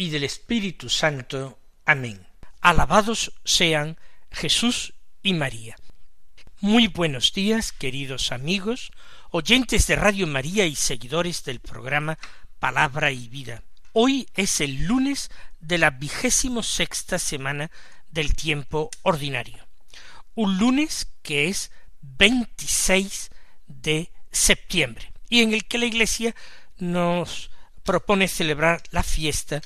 y 0.00 0.08
del 0.08 0.24
Espíritu 0.24 0.88
Santo. 0.88 1.58
Amén. 1.84 2.26
Alabados 2.62 3.34
sean 3.44 3.98
Jesús 4.30 4.94
y 5.22 5.34
María. 5.34 5.76
Muy 6.60 6.86
buenos 6.86 7.34
días, 7.34 7.70
queridos 7.70 8.32
amigos, 8.32 8.92
oyentes 9.30 9.86
de 9.86 9.96
Radio 9.96 10.26
María 10.26 10.64
y 10.64 10.74
seguidores 10.74 11.44
del 11.44 11.60
programa 11.60 12.18
Palabra 12.58 13.12
y 13.12 13.28
Vida. 13.28 13.62
Hoy 13.92 14.26
es 14.36 14.62
el 14.62 14.86
lunes 14.86 15.30
de 15.60 15.76
la 15.76 15.90
vigésimo 15.90 16.62
sexta 16.62 17.18
semana 17.18 17.70
del 18.10 18.34
tiempo 18.34 18.88
ordinario. 19.02 19.68
Un 20.34 20.56
lunes 20.56 21.08
que 21.20 21.48
es 21.48 21.72
26 22.00 23.28
de 23.66 24.10
septiembre 24.32 25.12
y 25.28 25.42
en 25.42 25.52
el 25.52 25.66
que 25.66 25.76
la 25.76 25.84
Iglesia 25.84 26.34
nos 26.78 27.50
propone 27.84 28.28
celebrar 28.28 28.82
la 28.92 29.02
fiesta 29.02 29.60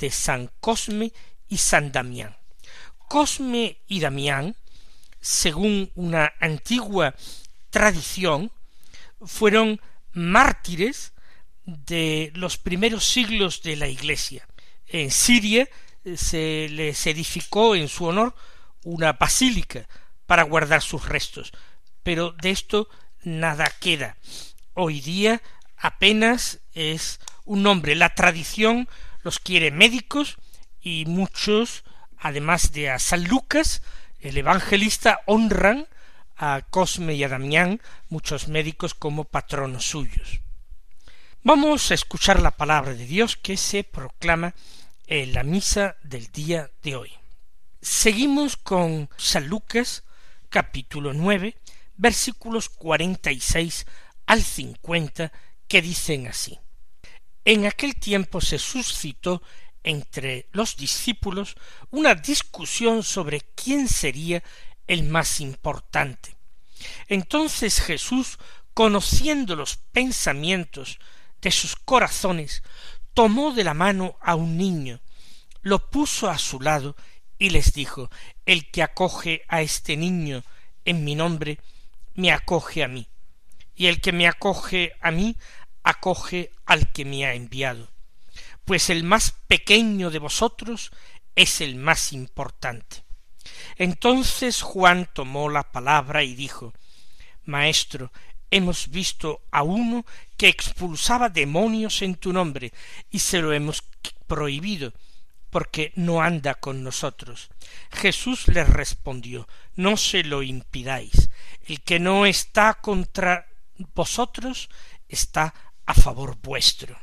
de 0.00 0.10
San 0.10 0.50
Cosme 0.60 1.12
y 1.48 1.58
San 1.58 1.92
Damián. 1.92 2.36
Cosme 3.08 3.78
y 3.86 4.00
Damián, 4.00 4.56
según 5.20 5.90
una 5.94 6.32
antigua 6.40 7.14
tradición, 7.70 8.50
fueron 9.20 9.80
mártires 10.12 11.12
de 11.64 12.32
los 12.34 12.56
primeros 12.56 13.04
siglos 13.04 13.62
de 13.62 13.76
la 13.76 13.88
Iglesia. 13.88 14.46
En 14.86 15.10
Siria 15.10 15.68
eh, 16.04 16.16
se 16.16 16.68
les 16.70 17.06
edificó 17.06 17.74
en 17.74 17.88
su 17.88 18.06
honor 18.06 18.34
una 18.82 19.12
basílica 19.12 19.86
para 20.26 20.42
guardar 20.44 20.82
sus 20.82 21.08
restos, 21.08 21.52
pero 22.02 22.32
de 22.32 22.50
esto 22.50 22.88
nada 23.22 23.70
queda. 23.80 24.16
Hoy 24.74 25.00
día 25.00 25.42
apenas 25.76 26.60
es 26.72 27.20
un 27.44 27.62
nombre. 27.62 27.94
La 27.94 28.14
tradición 28.14 28.88
los 29.22 29.38
quiere 29.38 29.70
médicos 29.70 30.36
y 30.80 31.04
muchos, 31.06 31.84
además 32.18 32.72
de 32.72 32.90
a 32.90 32.98
San 32.98 33.24
Lucas, 33.24 33.82
el 34.20 34.36
evangelista, 34.36 35.20
honran 35.26 35.88
a 36.36 36.62
Cosme 36.70 37.14
y 37.14 37.24
a 37.24 37.28
Damián, 37.28 37.80
muchos 38.08 38.48
médicos 38.48 38.94
como 38.94 39.24
patronos 39.24 39.84
suyos. 39.84 40.40
Vamos 41.42 41.90
a 41.90 41.94
escuchar 41.94 42.40
la 42.40 42.50
palabra 42.50 42.94
de 42.94 43.06
Dios 43.06 43.36
que 43.36 43.56
se 43.56 43.84
proclama 43.84 44.54
en 45.06 45.32
la 45.32 45.42
misa 45.42 45.96
del 46.02 46.30
día 46.32 46.70
de 46.82 46.96
hoy. 46.96 47.12
Seguimos 47.82 48.56
con 48.56 49.08
San 49.16 49.48
Lucas 49.48 50.04
capítulo 50.50 51.12
nueve 51.14 51.56
versículos 51.96 52.68
cuarenta 52.68 53.32
y 53.32 53.40
seis 53.40 53.86
al 54.26 54.42
cincuenta 54.42 55.32
que 55.66 55.80
dicen 55.80 56.26
así. 56.26 56.58
En 57.44 57.66
aquel 57.66 57.94
tiempo 57.96 58.40
se 58.40 58.58
suscitó 58.58 59.42
entre 59.82 60.48
los 60.52 60.76
discípulos 60.76 61.56
una 61.90 62.14
discusión 62.14 63.02
sobre 63.02 63.40
quién 63.54 63.88
sería 63.88 64.42
el 64.86 65.04
más 65.04 65.40
importante. 65.40 66.36
Entonces 67.08 67.80
Jesús, 67.80 68.38
conociendo 68.74 69.56
los 69.56 69.76
pensamientos 69.76 70.98
de 71.40 71.50
sus 71.50 71.76
corazones, 71.76 72.62
tomó 73.14 73.52
de 73.52 73.64
la 73.64 73.74
mano 73.74 74.16
a 74.20 74.34
un 74.34 74.56
niño, 74.56 75.00
lo 75.62 75.90
puso 75.90 76.28
a 76.28 76.38
su 76.38 76.60
lado 76.60 76.96
y 77.38 77.50
les 77.50 77.72
dijo 77.72 78.10
El 78.46 78.70
que 78.70 78.82
acoge 78.82 79.44
a 79.48 79.62
este 79.62 79.96
niño 79.96 80.42
en 80.84 81.04
mi 81.04 81.14
nombre, 81.14 81.58
me 82.14 82.32
acoge 82.32 82.82
a 82.82 82.88
mí, 82.88 83.08
y 83.74 83.86
el 83.86 84.00
que 84.00 84.12
me 84.12 84.26
acoge 84.26 84.92
a 85.00 85.10
mí, 85.10 85.36
acoge 85.82 86.52
al 86.66 86.92
que 86.92 87.04
me 87.04 87.24
ha 87.26 87.34
enviado, 87.34 87.88
pues 88.64 88.90
el 88.90 89.04
más 89.04 89.32
pequeño 89.46 90.10
de 90.10 90.18
vosotros 90.18 90.90
es 91.36 91.60
el 91.60 91.76
más 91.76 92.12
importante. 92.12 93.04
Entonces 93.76 94.62
Juan 94.62 95.08
tomó 95.12 95.48
la 95.48 95.72
palabra 95.72 96.22
y 96.22 96.34
dijo 96.34 96.72
Maestro, 97.44 98.12
hemos 98.50 98.88
visto 98.90 99.42
a 99.50 99.62
uno 99.62 100.04
que 100.36 100.48
expulsaba 100.48 101.28
demonios 101.28 102.02
en 102.02 102.16
tu 102.16 102.32
nombre, 102.32 102.72
y 103.10 103.20
se 103.20 103.40
lo 103.40 103.52
hemos 103.52 103.82
prohibido, 104.26 104.92
porque 105.50 105.92
no 105.96 106.20
anda 106.20 106.54
con 106.54 106.82
nosotros. 106.82 107.50
Jesús 107.90 108.48
les 108.48 108.68
respondió 108.68 109.48
No 109.76 109.96
se 109.96 110.22
lo 110.22 110.42
impidáis. 110.42 111.30
El 111.64 111.80
que 111.80 111.98
no 111.98 112.26
está 112.26 112.74
contra 112.74 113.48
vosotros 113.94 114.68
está 115.08 115.54
a 115.86 115.94
favor 115.94 116.36
vuestro. 116.40 116.98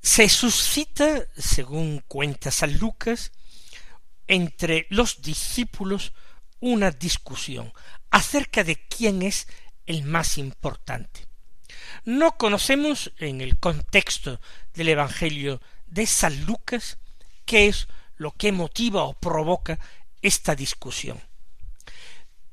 Se 0.00 0.28
suscita, 0.28 1.26
según 1.36 2.04
cuenta 2.06 2.50
San 2.50 2.78
Lucas, 2.78 3.32
entre 4.26 4.86
los 4.90 5.22
discípulos 5.22 6.12
una 6.60 6.90
discusión 6.90 7.72
acerca 8.10 8.64
de 8.64 8.76
quién 8.86 9.22
es 9.22 9.46
el 9.86 10.04
más 10.04 10.38
importante. 10.38 11.26
No 12.04 12.36
conocemos 12.36 13.12
en 13.18 13.40
el 13.40 13.58
contexto 13.58 14.40
del 14.72 14.88
Evangelio 14.88 15.60
de 15.86 16.06
San 16.06 16.44
Lucas 16.44 16.98
qué 17.44 17.68
es 17.68 17.88
lo 18.16 18.32
que 18.32 18.52
motiva 18.52 19.04
o 19.04 19.14
provoca 19.14 19.78
esta 20.22 20.54
discusión. 20.54 21.20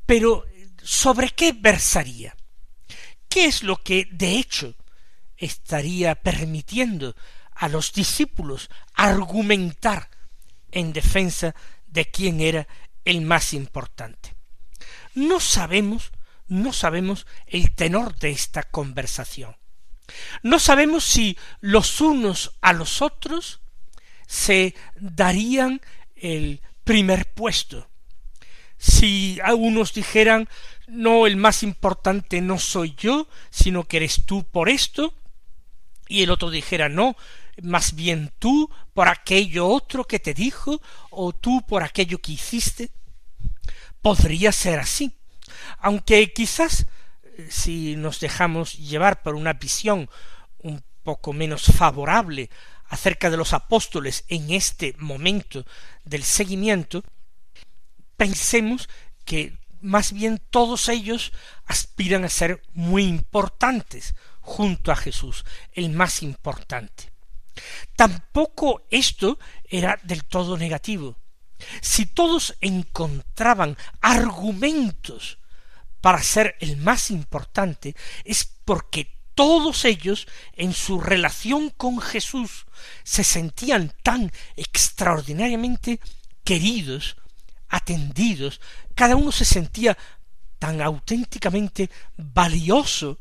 Pero 0.05 0.45
¿sobre 0.83 1.29
qué 1.29 1.53
versaría? 1.53 2.35
¿Qué 3.31 3.45
es 3.45 3.63
lo 3.63 3.81
que 3.81 4.09
de 4.11 4.35
hecho 4.35 4.75
estaría 5.37 6.15
permitiendo 6.15 7.15
a 7.53 7.69
los 7.69 7.93
discípulos 7.93 8.69
argumentar 8.93 10.09
en 10.69 10.91
defensa 10.91 11.55
de 11.87 12.11
quién 12.11 12.41
era 12.41 12.67
el 13.05 13.21
más 13.21 13.53
importante? 13.53 14.35
No 15.15 15.39
sabemos, 15.39 16.11
no 16.49 16.73
sabemos 16.73 17.25
el 17.47 17.73
tenor 17.73 18.17
de 18.19 18.31
esta 18.31 18.63
conversación. 18.63 19.55
No 20.43 20.59
sabemos 20.59 21.05
si 21.05 21.37
los 21.61 22.01
unos 22.01 22.57
a 22.59 22.73
los 22.73 23.01
otros 23.01 23.61
se 24.27 24.75
darían 24.97 25.79
el 26.17 26.61
primer 26.83 27.31
puesto. 27.33 27.87
Si 28.77 29.39
a 29.41 29.53
unos 29.53 29.93
dijeran 29.93 30.49
no, 30.87 31.27
el 31.27 31.37
más 31.37 31.63
importante 31.63 32.41
no 32.41 32.59
soy 32.59 32.95
yo, 32.97 33.27
sino 33.49 33.87
que 33.87 33.97
eres 33.97 34.25
tú 34.25 34.43
por 34.43 34.69
esto, 34.69 35.13
y 36.07 36.23
el 36.23 36.31
otro 36.31 36.49
dijera 36.49 36.89
no, 36.89 37.15
más 37.61 37.95
bien 37.95 38.33
tú 38.39 38.69
por 38.93 39.07
aquello 39.07 39.67
otro 39.67 40.05
que 40.05 40.19
te 40.19 40.33
dijo, 40.33 40.81
o 41.09 41.33
tú 41.33 41.63
por 41.67 41.83
aquello 41.83 42.19
que 42.19 42.33
hiciste. 42.33 42.91
Podría 44.01 44.51
ser 44.51 44.79
así, 44.79 45.13
aunque 45.77 46.33
quizás 46.33 46.85
eh, 47.23 47.47
si 47.49 47.95
nos 47.95 48.19
dejamos 48.19 48.77
llevar 48.77 49.21
por 49.21 49.35
una 49.35 49.53
visión 49.53 50.09
un 50.59 50.83
poco 51.03 51.33
menos 51.33 51.63
favorable 51.63 52.49
acerca 52.89 53.29
de 53.29 53.37
los 53.37 53.53
apóstoles 53.53 54.25
en 54.27 54.51
este 54.51 54.95
momento 54.97 55.65
del 56.03 56.23
seguimiento, 56.23 57.03
pensemos 58.17 58.89
que 59.23 59.60
más 59.81 60.13
bien 60.13 60.41
todos 60.49 60.89
ellos 60.89 61.31
aspiran 61.65 62.23
a 62.23 62.29
ser 62.29 62.61
muy 62.73 63.03
importantes 63.03 64.15
junto 64.39 64.91
a 64.91 64.95
Jesús, 64.95 65.45
el 65.73 65.89
más 65.89 66.23
importante. 66.23 67.11
Tampoco 67.95 68.83
esto 68.89 69.39
era 69.65 69.99
del 70.03 70.23
todo 70.23 70.57
negativo. 70.57 71.17
Si 71.81 72.05
todos 72.05 72.55
encontraban 72.61 73.77
argumentos 74.01 75.37
para 76.01 76.23
ser 76.23 76.55
el 76.59 76.77
más 76.77 77.11
importante, 77.11 77.95
es 78.25 78.45
porque 78.65 79.15
todos 79.35 79.85
ellos 79.85 80.27
en 80.53 80.73
su 80.73 80.99
relación 80.99 81.69
con 81.69 82.01
Jesús 82.01 82.65
se 83.03 83.23
sentían 83.23 83.93
tan 84.03 84.31
extraordinariamente 84.55 85.99
queridos, 86.43 87.17
atendidos, 87.71 88.61
cada 88.93 89.15
uno 89.15 89.31
se 89.31 89.45
sentía 89.45 89.97
tan 90.59 90.81
auténticamente 90.81 91.89
valioso, 92.17 93.17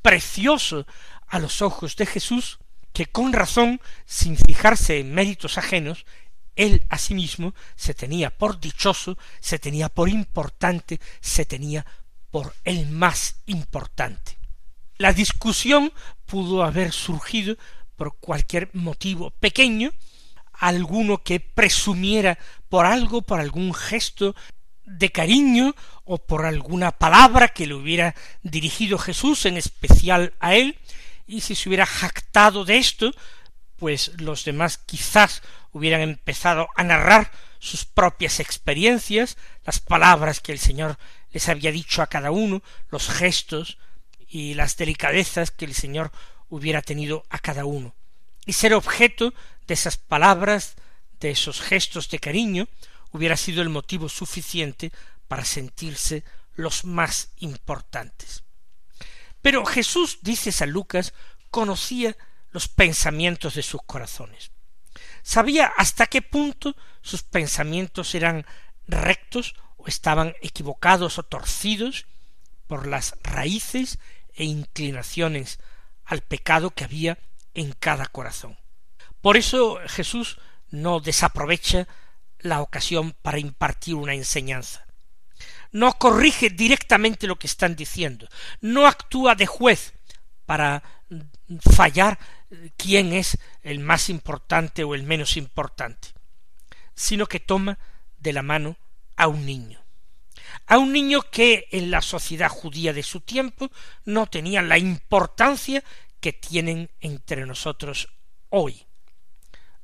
precioso 0.00 0.86
a 1.28 1.38
los 1.38 1.62
ojos 1.62 1.94
de 1.94 2.06
Jesús, 2.06 2.58
que 2.92 3.06
con 3.06 3.32
razón, 3.32 3.80
sin 4.04 4.36
fijarse 4.36 4.98
en 4.98 5.14
méritos 5.14 5.58
ajenos, 5.58 6.04
él 6.56 6.84
asimismo 6.88 7.54
se 7.76 7.94
tenía 7.94 8.36
por 8.36 8.58
dichoso, 8.60 9.16
se 9.40 9.58
tenía 9.58 9.88
por 9.88 10.08
importante, 10.08 11.00
se 11.20 11.44
tenía 11.44 11.86
por 12.30 12.54
el 12.64 12.88
más 12.88 13.36
importante. 13.46 14.38
La 14.98 15.12
discusión 15.12 15.92
pudo 16.26 16.64
haber 16.64 16.92
surgido 16.92 17.56
por 17.96 18.16
cualquier 18.16 18.70
motivo 18.72 19.30
pequeño, 19.30 19.92
alguno 20.62 21.22
que 21.22 21.40
presumiera 21.40 22.38
por 22.68 22.86
algo, 22.86 23.22
por 23.22 23.40
algún 23.40 23.74
gesto 23.74 24.36
de 24.84 25.10
cariño 25.10 25.74
o 26.04 26.18
por 26.18 26.44
alguna 26.44 26.92
palabra 26.92 27.48
que 27.48 27.66
le 27.66 27.74
hubiera 27.74 28.14
dirigido 28.42 28.96
Jesús 28.96 29.46
en 29.46 29.56
especial 29.56 30.34
a 30.38 30.54
él, 30.54 30.78
y 31.26 31.40
si 31.40 31.54
se 31.54 31.68
hubiera 31.68 31.86
jactado 31.86 32.64
de 32.64 32.78
esto, 32.78 33.12
pues 33.76 34.12
los 34.20 34.44
demás 34.44 34.78
quizás 34.78 35.42
hubieran 35.72 36.02
empezado 36.02 36.68
a 36.76 36.84
narrar 36.84 37.32
sus 37.58 37.84
propias 37.84 38.38
experiencias, 38.38 39.36
las 39.64 39.80
palabras 39.80 40.40
que 40.40 40.52
el 40.52 40.58
Señor 40.58 40.98
les 41.32 41.48
había 41.48 41.72
dicho 41.72 42.02
a 42.02 42.06
cada 42.06 42.30
uno, 42.30 42.62
los 42.90 43.08
gestos 43.08 43.78
y 44.28 44.54
las 44.54 44.76
delicadezas 44.76 45.50
que 45.50 45.64
el 45.64 45.74
Señor 45.74 46.12
hubiera 46.48 46.82
tenido 46.82 47.24
a 47.30 47.38
cada 47.38 47.64
uno, 47.64 47.94
y 48.46 48.52
ser 48.54 48.74
objeto 48.74 49.34
de 49.66 49.74
esas 49.74 49.96
palabras, 49.96 50.74
de 51.20 51.30
esos 51.30 51.60
gestos 51.60 52.08
de 52.10 52.18
cariño, 52.18 52.68
hubiera 53.12 53.36
sido 53.36 53.62
el 53.62 53.68
motivo 53.68 54.08
suficiente 54.08 54.92
para 55.28 55.44
sentirse 55.44 56.24
los 56.54 56.84
más 56.84 57.30
importantes. 57.38 58.42
Pero 59.40 59.64
Jesús, 59.64 60.18
dice 60.22 60.52
San 60.52 60.70
Lucas, 60.70 61.12
conocía 61.50 62.16
los 62.50 62.68
pensamientos 62.68 63.54
de 63.54 63.62
sus 63.62 63.82
corazones. 63.82 64.50
Sabía 65.22 65.66
hasta 65.76 66.06
qué 66.06 66.22
punto 66.22 66.76
sus 67.00 67.22
pensamientos 67.22 68.14
eran 68.14 68.44
rectos 68.86 69.54
o 69.76 69.86
estaban 69.86 70.34
equivocados 70.42 71.18
o 71.18 71.22
torcidos 71.22 72.06
por 72.66 72.86
las 72.86 73.14
raíces 73.22 73.98
e 74.34 74.44
inclinaciones 74.44 75.58
al 76.04 76.22
pecado 76.22 76.70
que 76.70 76.84
había 76.84 77.18
en 77.54 77.72
cada 77.72 78.06
corazón. 78.06 78.56
Por 79.20 79.36
eso 79.36 79.78
Jesús 79.86 80.38
no 80.70 81.00
desaprovecha 81.00 81.86
la 82.38 82.60
ocasión 82.60 83.14
para 83.22 83.38
impartir 83.38 83.94
una 83.94 84.14
enseñanza. 84.14 84.84
No 85.70 85.92
corrige 85.94 86.50
directamente 86.50 87.26
lo 87.26 87.36
que 87.36 87.46
están 87.46 87.76
diciendo, 87.76 88.28
no 88.60 88.86
actúa 88.86 89.34
de 89.34 89.46
juez 89.46 89.94
para 90.44 90.82
fallar 91.74 92.18
quién 92.76 93.12
es 93.12 93.38
el 93.62 93.80
más 93.80 94.10
importante 94.10 94.84
o 94.84 94.94
el 94.94 95.02
menos 95.02 95.36
importante, 95.36 96.08
sino 96.94 97.26
que 97.26 97.40
toma 97.40 97.78
de 98.18 98.32
la 98.32 98.42
mano 98.42 98.76
a 99.16 99.28
un 99.28 99.46
niño, 99.46 99.80
a 100.66 100.78
un 100.78 100.92
niño 100.92 101.22
que 101.22 101.68
en 101.70 101.90
la 101.90 102.02
sociedad 102.02 102.48
judía 102.48 102.92
de 102.92 103.02
su 103.02 103.20
tiempo 103.20 103.70
no 104.04 104.26
tenía 104.26 104.62
la 104.62 104.78
importancia 104.78 105.82
que 106.22 106.32
tienen 106.32 106.90
entre 107.00 107.44
nosotros 107.44 108.08
hoy. 108.48 108.86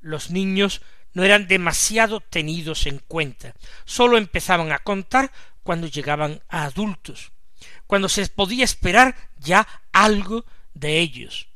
Los 0.01 0.31
niños 0.31 0.81
no 1.13 1.25
eran 1.25 1.49
demasiado 1.49 2.21
tenidos 2.21 2.87
en 2.87 3.01
cuenta, 3.01 3.55
sólo 3.85 4.17
empezaban 4.17 4.73
a 4.73 4.79
contar 4.79 5.33
cuando 5.63 5.87
llegaban 5.87 6.41
a 6.49 6.65
adultos, 6.65 7.33
cuando 7.87 8.09
se 8.09 8.27
podía 8.29 8.65
esperar 8.65 9.15
ya 9.37 9.67
algo 9.93 10.47
de 10.73 11.01
ellos, 11.01 11.49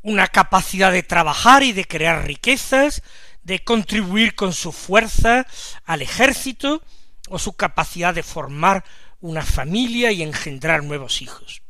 una 0.00 0.28
capacidad 0.28 0.92
de 0.92 1.02
trabajar 1.02 1.62
y 1.62 1.72
de 1.72 1.84
crear 1.84 2.24
riquezas, 2.26 3.02
de 3.42 3.64
contribuir 3.64 4.34
con 4.34 4.52
su 4.52 4.72
fuerza 4.72 5.46
al 5.84 6.02
ejército, 6.02 6.82
o 7.30 7.38
su 7.38 7.54
capacidad 7.54 8.12
de 8.12 8.22
formar 8.22 8.84
una 9.20 9.42
familia 9.42 10.10
y 10.12 10.22
engendrar 10.22 10.82
nuevos 10.82 11.22
hijos. 11.22 11.62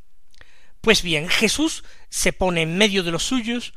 Pues 0.80 1.02
bien, 1.02 1.28
Jesús 1.28 1.84
se 2.10 2.32
pone 2.32 2.62
en 2.62 2.76
medio 2.76 3.02
de 3.02 3.12
los 3.12 3.22
suyos 3.22 3.72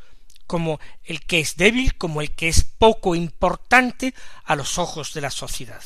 como 0.45 0.79
el 1.03 1.21
que 1.21 1.39
es 1.39 1.55
débil, 1.55 1.95
como 1.97 2.21
el 2.21 2.35
que 2.35 2.49
es 2.49 2.63
poco 2.63 3.15
importante 3.15 4.13
a 4.43 4.55
los 4.55 4.77
ojos 4.77 5.13
de 5.13 5.21
la 5.21 5.31
sociedad. 5.31 5.81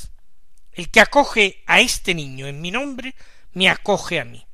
El 0.72 0.90
que 0.90 1.00
acoge 1.00 1.64
a 1.68 1.80
este 1.80 2.16
niño 2.16 2.48
en 2.48 2.62
mi 2.62 2.72
nombre, 2.72 3.16
me 3.54 3.70
acoge 3.70 4.20
a 4.20 4.26
mí. 4.26 4.46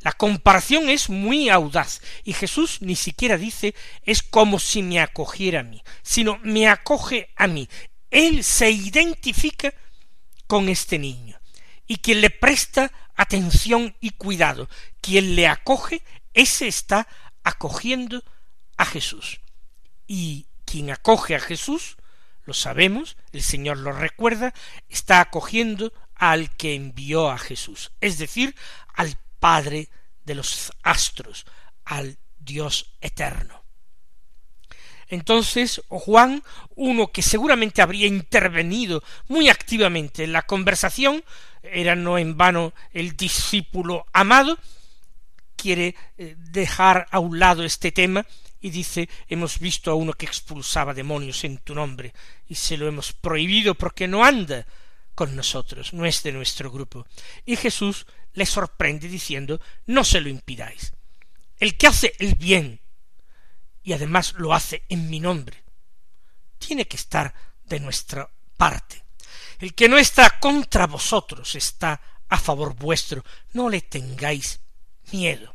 La 0.00 0.12
comparación 0.12 0.88
es 0.88 1.10
muy 1.10 1.48
audaz 1.48 2.00
y 2.22 2.32
Jesús 2.32 2.78
ni 2.82 2.94
siquiera 2.94 3.36
dice 3.36 3.74
es 4.04 4.22
como 4.22 4.58
si 4.58 4.82
me 4.82 5.00
acogiera 5.00 5.60
a 5.60 5.64
mí, 5.64 5.82
sino 6.02 6.38
me 6.42 6.68
acoge 6.68 7.30
a 7.36 7.46
mí. 7.46 7.68
Él 8.10 8.44
se 8.44 8.70
identifica 8.70 9.74
con 10.46 10.68
este 10.68 10.98
niño 10.98 11.38
y 11.86 11.96
quien 11.96 12.20
le 12.20 12.30
presta 12.30 12.92
atención 13.16 13.96
y 14.00 14.10
cuidado, 14.10 14.68
quien 15.00 15.34
le 15.34 15.48
acoge, 15.48 16.02
ese 16.38 16.68
está 16.68 17.08
acogiendo 17.42 18.22
a 18.76 18.84
Jesús. 18.84 19.40
Y 20.06 20.46
quien 20.64 20.90
acoge 20.90 21.34
a 21.34 21.40
Jesús, 21.40 21.96
lo 22.44 22.54
sabemos, 22.54 23.16
el 23.32 23.42
Señor 23.42 23.78
lo 23.78 23.90
recuerda, 23.90 24.54
está 24.88 25.20
acogiendo 25.20 25.92
al 26.14 26.56
que 26.56 26.76
envió 26.76 27.28
a 27.28 27.38
Jesús, 27.38 27.90
es 28.00 28.18
decir, 28.18 28.54
al 28.94 29.18
Padre 29.40 29.88
de 30.24 30.36
los 30.36 30.72
astros, 30.82 31.44
al 31.84 32.18
Dios 32.38 32.92
eterno. 33.00 33.64
Entonces 35.08 35.82
Juan, 35.88 36.44
uno 36.76 37.10
que 37.10 37.22
seguramente 37.22 37.82
habría 37.82 38.06
intervenido 38.06 39.02
muy 39.26 39.48
activamente 39.48 40.22
en 40.22 40.32
la 40.32 40.42
conversación, 40.42 41.24
era 41.62 41.96
no 41.96 42.16
en 42.16 42.36
vano 42.36 42.74
el 42.92 43.16
discípulo 43.16 44.06
amado, 44.12 44.56
quiere 45.58 45.94
eh, 46.16 46.36
dejar 46.38 47.06
a 47.10 47.18
un 47.18 47.38
lado 47.38 47.64
este 47.64 47.92
tema 47.92 48.24
y 48.60 48.70
dice 48.70 49.08
hemos 49.28 49.58
visto 49.58 49.90
a 49.90 49.94
uno 49.94 50.12
que 50.14 50.26
expulsaba 50.26 50.94
demonios 50.94 51.44
en 51.44 51.58
tu 51.58 51.74
nombre 51.74 52.14
y 52.46 52.54
se 52.54 52.76
lo 52.76 52.86
hemos 52.86 53.12
prohibido 53.12 53.74
porque 53.74 54.08
no 54.08 54.24
anda 54.24 54.66
con 55.14 55.34
nosotros, 55.34 55.92
no 55.92 56.06
es 56.06 56.22
de 56.22 56.30
nuestro 56.30 56.70
grupo. 56.70 57.04
Y 57.44 57.56
Jesús 57.56 58.06
le 58.34 58.46
sorprende 58.46 59.08
diciendo 59.08 59.60
no 59.86 60.04
se 60.04 60.20
lo 60.20 60.28
impidáis. 60.28 60.92
El 61.58 61.76
que 61.76 61.88
hace 61.88 62.14
el 62.20 62.36
bien 62.36 62.80
y 63.82 63.92
además 63.92 64.34
lo 64.38 64.54
hace 64.54 64.84
en 64.88 65.10
mi 65.10 65.18
nombre, 65.18 65.64
tiene 66.58 66.86
que 66.86 66.96
estar 66.96 67.34
de 67.64 67.80
nuestra 67.80 68.30
parte. 68.56 69.04
El 69.58 69.74
que 69.74 69.88
no 69.88 69.98
está 69.98 70.38
contra 70.38 70.86
vosotros 70.86 71.54
está 71.56 72.00
a 72.28 72.38
favor 72.38 72.76
vuestro, 72.76 73.24
no 73.54 73.68
le 73.68 73.80
tengáis 73.80 74.60
miedo. 75.12 75.54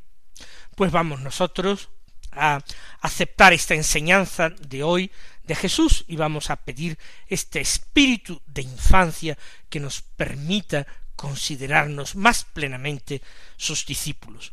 Pues 0.76 0.92
vamos 0.92 1.22
nosotros 1.22 1.90
a 2.32 2.64
aceptar 3.02 3.54
esta 3.54 3.76
enseñanza 3.76 4.50
de 4.50 4.84
hoy 4.84 5.12
de 5.44 5.56
Jesús 5.56 6.06
y 6.08 6.16
vamos 6.16 6.50
a 6.50 6.56
pedir 6.56 6.98
este 7.28 7.60
espíritu 7.60 8.42
de 8.46 8.64
infancia 8.64 9.38
que 9.70 9.80
nos 9.80 10.02
permita 10.02 10.88
considerarnos 11.16 12.16
más 12.16 12.46
plenamente 12.46 13.22
sus 13.58 13.86
discípulos. 13.86 14.52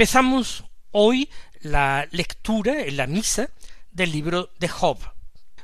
Empezamos 0.00 0.64
hoy 0.92 1.28
la 1.60 2.08
lectura 2.10 2.80
en 2.80 2.96
la 2.96 3.06
misa 3.06 3.50
del 3.90 4.10
libro 4.10 4.50
de 4.58 4.66
Job. 4.66 4.96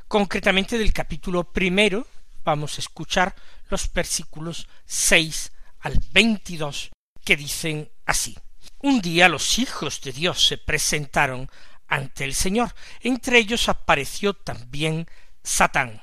Concretamente 0.07 0.77
del 0.77 0.93
capítulo 0.93 1.51
primero 1.51 2.05
vamos 2.43 2.77
a 2.77 2.81
escuchar 2.81 3.33
los 3.71 3.91
versículos 3.91 4.67
seis 4.85 5.51
al 5.79 5.97
veintidós 6.11 6.91
que 7.25 7.35
dicen 7.35 7.89
así. 8.05 8.37
Un 8.83 9.01
día 9.01 9.27
los 9.27 9.57
hijos 9.57 10.01
de 10.01 10.11
Dios 10.11 10.45
se 10.45 10.59
presentaron 10.59 11.49
ante 11.87 12.23
el 12.23 12.35
Señor. 12.35 12.75
Entre 13.01 13.39
ellos 13.39 13.67
apareció 13.67 14.35
también 14.35 15.07
Satán. 15.41 15.99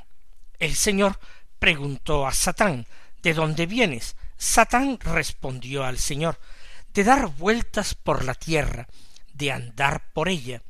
El 0.59 0.75
Señor 0.75 1.21
preguntó 1.61 2.27
a 2.27 2.33
Satán 2.33 2.85
¿De 3.23 3.33
dónde 3.33 3.67
vienes? 3.67 4.17
Satán 4.37 4.99
respondió 4.99 5.85
al 5.85 5.99
Señor 5.99 6.41
de 6.95 7.05
dar 7.05 7.27
vueltas 7.27 7.95
por 7.95 8.25
la 8.25 8.35
tierra, 8.35 8.89
de 9.33 9.51
andar 9.51 10.13
por 10.13 10.29
ella. 10.29 10.63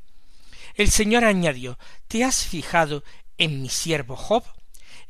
El 0.74 0.90
Señor 0.90 1.24
añadió 1.24 1.78
¿Te 2.08 2.24
has 2.24 2.46
fijado 2.46 3.04
en 3.38 3.62
mi 3.62 3.68
siervo 3.68 4.16
Job? 4.16 4.42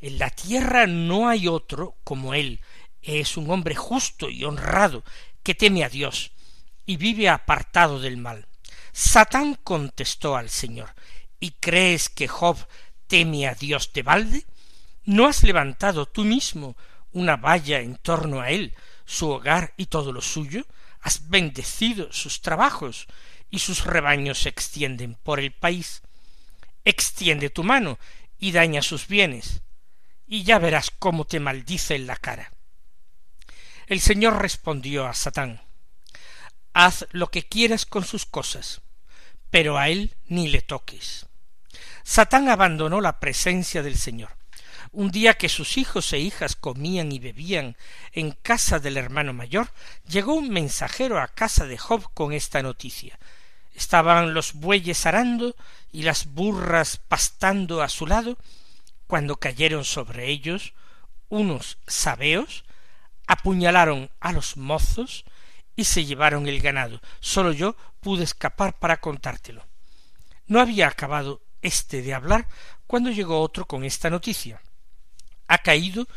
En 0.01 0.19
la 0.19 0.29
tierra 0.29 0.87
no 0.87 1.29
hay 1.29 1.47
otro 1.47 1.95
como 2.03 2.33
él. 2.33 2.59
Es 3.01 3.37
un 3.37 3.49
hombre 3.49 3.75
justo 3.75 4.29
y 4.29 4.43
honrado, 4.43 5.03
que 5.41 5.55
teme 5.55 5.83
a 5.83 5.89
Dios, 5.89 6.31
y 6.85 6.97
vive 6.97 7.29
apartado 7.29 7.99
del 7.99 8.17
mal. 8.17 8.47
Satán 8.91 9.55
contestó 9.55 10.35
al 10.35 10.49
Señor 10.49 10.93
¿Y 11.39 11.51
crees 11.51 12.09
que 12.09 12.27
Job 12.27 12.57
teme 13.07 13.47
a 13.47 13.55
Dios 13.55 13.91
de 13.93 14.03
balde? 14.03 14.45
¿No 15.05 15.27
has 15.27 15.43
levantado 15.43 16.07
tú 16.07 16.23
mismo 16.23 16.75
una 17.11 17.37
valla 17.37 17.79
en 17.79 17.95
torno 17.95 18.41
a 18.41 18.49
él, 18.49 18.73
su 19.05 19.29
hogar 19.29 19.73
y 19.77 19.85
todo 19.85 20.11
lo 20.11 20.21
suyo? 20.21 20.65
¿Has 21.05 21.29
bendecido 21.29 22.11
sus 22.11 22.41
trabajos 22.41 23.05
y 23.51 23.59
sus 23.59 23.85
rebaños 23.85 24.39
se 24.39 24.49
extienden 24.49 25.13
por 25.13 25.39
el 25.39 25.51
país? 25.51 26.01
Extiende 26.83 27.51
tu 27.51 27.63
mano 27.63 27.99
y 28.39 28.51
daña 28.51 28.81
sus 28.81 29.07
bienes, 29.07 29.61
y 30.25 30.41
ya 30.41 30.57
verás 30.57 30.89
cómo 30.89 31.25
te 31.25 31.39
maldice 31.39 31.93
en 31.93 32.07
la 32.07 32.15
cara. 32.15 32.51
El 33.85 34.01
Señor 34.01 34.41
respondió 34.41 35.05
a 35.05 35.13
Satán 35.13 35.61
Haz 36.73 37.05
lo 37.11 37.29
que 37.29 37.43
quieras 37.43 37.85
con 37.85 38.03
sus 38.03 38.25
cosas, 38.25 38.81
pero 39.51 39.77
a 39.77 39.89
él 39.89 40.15
ni 40.25 40.47
le 40.47 40.63
toques. 40.63 41.27
Satán 42.03 42.49
abandonó 42.49 42.99
la 42.99 43.19
presencia 43.19 43.83
del 43.83 43.95
Señor. 43.95 44.35
Un 44.97 45.11
día 45.11 45.33
que 45.33 45.49
sus 45.49 45.75
hijos 45.75 46.13
e 46.13 46.19
hijas 46.19 46.55
comían 46.55 47.11
y 47.11 47.19
bebían 47.19 47.75
en 48.13 48.31
casa 48.31 48.79
del 48.79 48.95
hermano 48.95 49.33
mayor, 49.33 49.67
llegó 50.07 50.35
un 50.35 50.49
mensajero 50.49 51.19
a 51.19 51.27
casa 51.27 51.65
de 51.65 51.77
Job 51.77 52.13
con 52.13 52.31
esta 52.31 52.63
noticia. 52.63 53.19
Estaban 53.73 54.33
los 54.33 54.53
bueyes 54.53 55.05
arando 55.05 55.53
y 55.91 56.03
las 56.03 56.27
burras 56.27 56.95
pastando 56.95 57.81
a 57.81 57.89
su 57.89 58.07
lado, 58.07 58.37
cuando 59.05 59.35
cayeron 59.35 59.83
sobre 59.83 60.29
ellos 60.29 60.73
unos 61.27 61.77
sabeos, 61.85 62.63
apuñalaron 63.27 64.09
a 64.21 64.31
los 64.31 64.55
mozos 64.55 65.25
y 65.75 65.83
se 65.83 66.05
llevaron 66.05 66.47
el 66.47 66.61
ganado. 66.61 67.01
Sólo 67.19 67.51
yo 67.51 67.75
pude 67.99 68.23
escapar 68.23 68.79
para 68.79 69.01
contártelo. 69.01 69.65
No 70.47 70.61
había 70.61 70.87
acabado 70.87 71.41
éste 71.61 72.01
de 72.01 72.13
hablar 72.13 72.47
cuando 72.87 73.11
llegó 73.11 73.41
otro 73.41 73.65
con 73.65 73.83
esta 73.83 74.09
noticia. 74.09 74.61
Ha 75.47 75.59
caído 75.59 76.07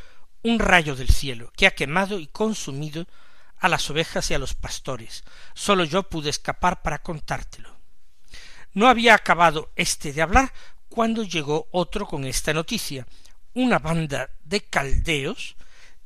un 0.43 0.59
rayo 0.59 0.97
del 0.97 1.09
cielo 1.09 1.53
que 1.57 1.67
ha 1.67 1.73
quemado 1.73 2.19
y 2.19 2.27
consumido 2.27 3.07
a 3.59 3.69
las 3.69 3.91
ovejas 3.91 4.31
y 4.31 4.35
a 4.35 4.39
los 4.39 4.55
pastores. 4.55 5.25
Sólo 5.55 5.85
yo 5.85 6.05
pude 6.05 6.31
escapar 6.31 6.83
para 6.83 6.99
contártelo. 6.99 7.77
No 8.73 8.89
había 8.89 9.15
acabado 9.15 9.73
éste 9.77 10.13
de 10.13 10.23
hablar 10.23 10.53
cuando 10.89 11.25
llegó 11.25 11.69
otro 11.73 12.07
con 12.07 12.25
esta 12.25 12.53
noticia. 12.53 13.07
Una 13.55 13.79
banda 13.79 14.31
de 14.45 14.61
caldeos 14.61 15.57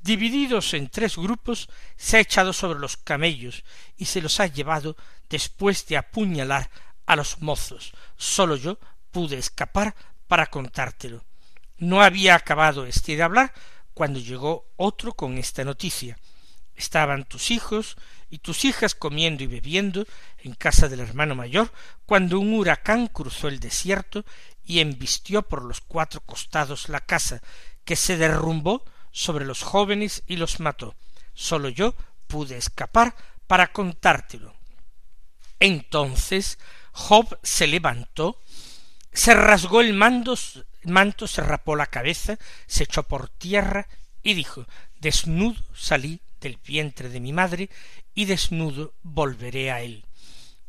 divididos 0.02 0.74
en 0.74 0.88
tres 0.88 1.16
grupos, 1.16 1.68
se 1.96 2.16
ha 2.16 2.20
echado 2.20 2.52
sobre 2.52 2.78
los 2.78 2.96
camellos 2.96 3.64
y 3.96 4.06
se 4.06 4.20
los 4.20 4.40
ha 4.40 4.46
llevado 4.46 4.96
después 5.30 5.86
de 5.86 5.96
apuñalar 5.96 6.70
a 7.06 7.16
los 7.16 7.40
mozos. 7.40 7.92
Sólo 8.16 8.56
yo 8.56 8.78
pude 9.10 9.38
escapar 9.38 9.94
para 10.26 10.46
contártelo. 10.46 11.24
No 11.82 12.00
había 12.00 12.36
acabado 12.36 12.86
este 12.86 13.16
de 13.16 13.24
hablar 13.24 13.52
cuando 13.92 14.20
llegó 14.20 14.68
otro 14.76 15.14
con 15.14 15.36
esta 15.36 15.64
noticia. 15.64 16.16
Estaban 16.76 17.24
tus 17.24 17.50
hijos 17.50 17.96
y 18.30 18.38
tus 18.38 18.64
hijas 18.64 18.94
comiendo 18.94 19.42
y 19.42 19.48
bebiendo 19.48 20.06
en 20.44 20.54
casa 20.54 20.88
del 20.88 21.00
hermano 21.00 21.34
mayor 21.34 21.72
cuando 22.06 22.38
un 22.38 22.54
huracán 22.54 23.08
cruzó 23.08 23.48
el 23.48 23.58
desierto 23.58 24.24
y 24.64 24.78
embistió 24.78 25.42
por 25.42 25.64
los 25.64 25.80
cuatro 25.80 26.20
costados 26.20 26.88
la 26.88 27.00
casa, 27.00 27.42
que 27.84 27.96
se 27.96 28.16
derrumbó 28.16 28.84
sobre 29.10 29.44
los 29.44 29.64
jóvenes 29.64 30.22
y 30.28 30.36
los 30.36 30.60
mató. 30.60 30.94
Sólo 31.34 31.68
yo 31.68 31.96
pude 32.28 32.58
escapar 32.58 33.16
para 33.48 33.72
contártelo. 33.72 34.54
Entonces 35.58 36.60
Job 36.92 37.40
se 37.42 37.66
levantó, 37.66 38.38
se 39.12 39.34
rasgó 39.34 39.80
el 39.80 39.94
manto, 39.94 41.26
se 41.26 41.42
rapó 41.42 41.76
la 41.76 41.86
cabeza, 41.86 42.38
se 42.66 42.84
echó 42.84 43.02
por 43.02 43.28
tierra 43.28 43.88
y 44.22 44.34
dijo 44.34 44.66
Desnudo 45.00 45.60
salí 45.74 46.20
del 46.40 46.58
vientre 46.64 47.08
de 47.08 47.20
mi 47.20 47.32
madre 47.32 47.70
y 48.14 48.24
desnudo 48.24 48.94
volveré 49.02 49.70
a 49.70 49.80
él. 49.80 50.04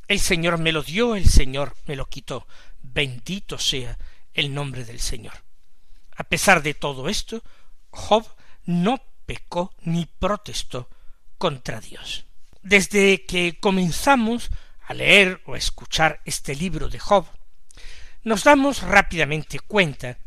El 0.08 0.20
Señor 0.20 0.58
me 0.58 0.72
lo 0.72 0.84
dio, 0.84 1.16
el 1.16 1.28
Señor 1.28 1.76
me 1.88 1.96
lo 1.96 2.06
quitó. 2.08 2.48
Bendito 2.82 3.58
sea 3.58 3.98
el 4.34 4.54
nombre 4.54 4.86
del 4.86 5.00
Señor. 5.00 5.34
A 6.16 6.24
pesar 6.24 6.62
de 6.62 6.74
todo 6.74 7.10
esto, 7.10 7.44
Job 7.90 8.26
no 8.66 9.02
pecó 9.26 9.74
ni 9.82 10.06
protestó 10.06 10.90
contra 11.38 11.80
Dios. 11.80 12.26
Desde 12.62 13.26
que 13.26 13.60
comenzamos 13.60 14.50
a 14.86 14.94
leer 14.94 15.42
o 15.46 15.54
a 15.54 15.58
escuchar 15.58 16.22
este 16.26 16.56
libro 16.56 16.90
de 16.90 17.00
Job, 17.00 17.26
nos 18.24 18.44
damos 18.44 18.82
rápidamente 18.82 19.60
cuenta 19.60 20.18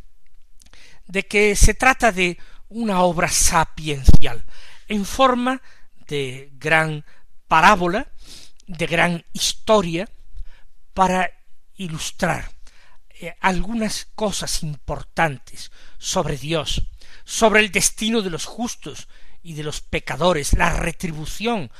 de 1.07 1.27
que 1.27 1.57
se 1.57 1.75
trata 1.75 2.13
de 2.13 2.39
una 2.69 3.03
obra 3.03 3.29
sapiencial, 3.29 4.45
en 4.89 5.05
forma 5.05 5.63
de 6.07 6.51
gran 6.55 7.05
parábola, 7.49 8.09
de 8.67 8.87
gran 8.87 9.25
historia, 9.33 10.09
para 10.95 11.31
ilustrar 11.77 12.51
eh, 13.21 13.35
algunas 13.41 14.09
cosas 14.15 14.63
importantes 14.63 15.71
sobre 15.99 16.37
Dios, 16.37 16.89
sobre 17.25 17.61
el 17.61 17.71
destino 17.71 18.23
de 18.23 18.31
los 18.31 18.47
justos 18.47 19.09
y 19.43 19.55
de 19.55 19.63
los 19.63 19.81
pecadores, 19.81 20.55
la 20.55 20.71
retribución 20.71 21.71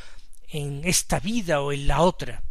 en 0.49 0.83
esta 0.85 1.19
vida 1.19 1.61
o 1.61 1.73
en 1.73 1.89
la 1.89 2.01
otra. 2.03 2.43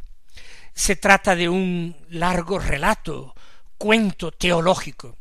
Se 0.74 0.96
trata 0.96 1.36
de 1.36 1.48
un 1.48 1.96
largo 2.10 2.60
relato, 2.60 3.35
cuento 3.78 4.32
teológico, 4.32 5.18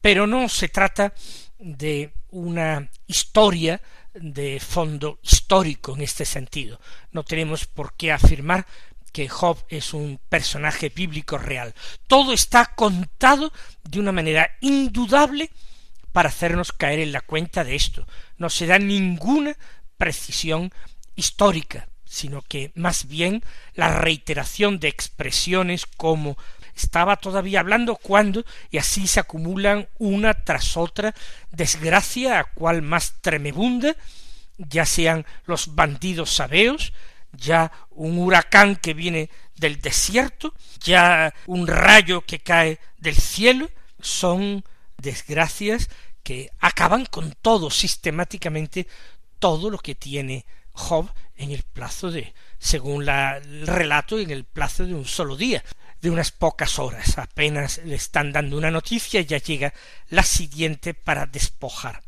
pero 0.00 0.26
no 0.26 0.48
se 0.48 0.68
trata 0.68 1.12
de 1.58 2.12
una 2.30 2.88
historia 3.06 3.80
de 4.14 4.60
fondo 4.60 5.18
histórico 5.22 5.94
en 5.94 6.02
este 6.02 6.24
sentido. 6.24 6.80
No 7.12 7.24
tenemos 7.24 7.66
por 7.66 7.94
qué 7.94 8.12
afirmar 8.12 8.66
que 9.12 9.28
Job 9.28 9.64
es 9.68 9.94
un 9.94 10.20
personaje 10.28 10.90
bíblico 10.90 11.38
real. 11.38 11.74
Todo 12.06 12.32
está 12.32 12.66
contado 12.74 13.52
de 13.82 14.00
una 14.00 14.12
manera 14.12 14.50
indudable 14.60 15.50
para 16.12 16.28
hacernos 16.28 16.72
caer 16.72 17.00
en 17.00 17.12
la 17.12 17.20
cuenta 17.20 17.64
de 17.64 17.74
esto. 17.74 18.06
No 18.36 18.50
se 18.50 18.66
da 18.66 18.78
ninguna 18.78 19.56
precisión 19.96 20.72
histórica, 21.16 21.88
sino 22.04 22.42
que 22.42 22.72
más 22.74 23.06
bien 23.06 23.42
la 23.74 23.98
reiteración 23.98 24.78
de 24.78 24.88
expresiones 24.88 25.86
como 25.86 26.36
estaba 26.78 27.16
todavía 27.16 27.60
hablando 27.60 27.96
cuando 27.96 28.44
y 28.70 28.78
así 28.78 29.06
se 29.06 29.20
acumulan 29.20 29.88
una 29.98 30.34
tras 30.34 30.76
otra 30.76 31.14
desgracia 31.50 32.40
a 32.40 32.44
cual 32.44 32.82
más 32.82 33.14
tremebunda 33.20 33.94
ya 34.56 34.86
sean 34.86 35.26
los 35.44 35.74
bandidos 35.74 36.30
sabeos 36.30 36.92
ya 37.32 37.70
un 37.90 38.18
huracán 38.18 38.76
que 38.76 38.94
viene 38.94 39.30
del 39.56 39.80
desierto 39.80 40.54
ya 40.80 41.34
un 41.46 41.66
rayo 41.66 42.22
que 42.22 42.38
cae 42.38 42.78
del 42.96 43.16
cielo 43.16 43.68
son 44.00 44.64
desgracias 44.96 45.88
que 46.22 46.50
acaban 46.58 47.06
con 47.06 47.32
todo 47.40 47.70
sistemáticamente 47.70 48.86
todo 49.38 49.70
lo 49.70 49.78
que 49.78 49.94
tiene 49.94 50.44
Job 50.72 51.10
en 51.36 51.50
el 51.50 51.62
plazo 51.62 52.10
de, 52.10 52.34
según 52.58 53.04
la, 53.04 53.38
el 53.38 53.66
relato, 53.66 54.18
en 54.18 54.30
el 54.30 54.44
plazo 54.44 54.86
de 54.86 54.94
un 54.94 55.04
solo 55.04 55.36
día, 55.36 55.64
de 56.00 56.10
unas 56.10 56.30
pocas 56.30 56.78
horas. 56.78 57.18
Apenas 57.18 57.78
le 57.84 57.94
están 57.94 58.32
dando 58.32 58.56
una 58.56 58.70
noticia, 58.70 59.20
ya 59.20 59.38
llega 59.38 59.74
la 60.08 60.22
siguiente 60.22 60.94
para 60.94 61.26
despojar 61.26 62.02